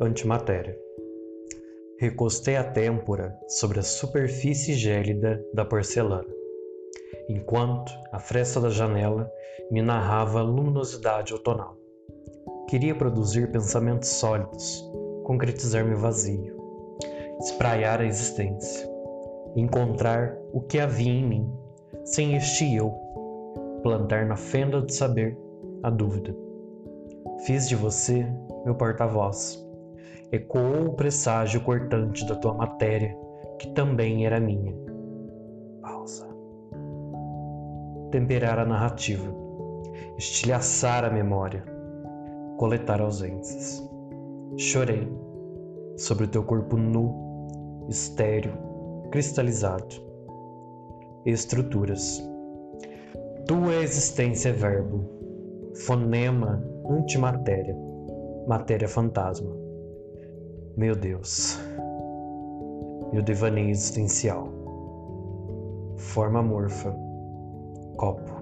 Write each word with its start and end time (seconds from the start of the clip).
antimatéria. 0.00 0.76
Recostei 1.98 2.56
a 2.56 2.64
têmpora 2.64 3.36
sobre 3.48 3.78
a 3.78 3.82
superfície 3.82 4.74
gélida 4.74 5.44
da 5.54 5.64
porcelana, 5.64 6.26
enquanto 7.28 7.92
a 8.10 8.18
fresta 8.18 8.60
da 8.60 8.70
janela 8.70 9.30
me 9.70 9.82
narrava 9.82 10.40
a 10.40 10.42
luminosidade 10.42 11.32
outonal. 11.32 11.76
Queria 12.68 12.94
produzir 12.94 13.52
pensamentos 13.52 14.08
sólidos, 14.08 14.82
concretizar 15.24 15.84
meu 15.84 15.98
vazio, 15.98 16.56
espraiar 17.40 18.00
a 18.00 18.06
existência, 18.06 18.88
encontrar 19.54 20.36
o 20.52 20.60
que 20.60 20.78
havia 20.78 21.12
em 21.12 21.24
mim, 21.24 21.52
sem 22.04 22.34
este 22.34 22.74
eu, 22.74 22.92
plantar 23.82 24.26
na 24.26 24.36
fenda 24.36 24.80
do 24.80 24.92
saber 24.92 25.38
a 25.82 25.90
dúvida. 25.90 26.34
Fiz 27.46 27.68
de 27.68 27.76
você 27.76 28.26
meu 28.64 28.74
porta-voz. 28.74 29.62
Ecoou 30.32 30.86
o 30.86 30.92
presságio 30.94 31.60
cortante 31.60 32.26
da 32.26 32.34
tua 32.34 32.54
matéria, 32.54 33.14
que 33.58 33.70
também 33.74 34.24
era 34.24 34.40
minha. 34.40 34.74
Pausa. 35.82 36.26
Temperar 38.10 38.58
a 38.58 38.64
narrativa, 38.64 39.30
estilhaçar 40.16 41.04
a 41.04 41.10
memória, 41.10 41.62
coletar 42.56 43.02
ausências. 43.02 43.86
Chorei 44.56 45.06
sobre 45.98 46.24
o 46.24 46.28
teu 46.28 46.42
corpo 46.44 46.78
nu, 46.78 47.86
estéril, 47.90 48.52
cristalizado. 49.10 49.94
Estruturas. 51.26 52.26
Tua 53.46 53.74
existência 53.82 54.48
é 54.48 54.52
verbo, 54.52 55.04
fonema 55.84 56.64
antimatéria, 56.88 57.76
matéria 58.48 58.88
fantasma. 58.88 59.61
Meu 60.76 60.96
Deus, 60.96 61.58
meu 63.12 63.22
devaneio 63.22 63.68
existencial, 63.68 64.48
forma 65.98 66.42
morfa, 66.42 66.96
copo. 67.98 68.41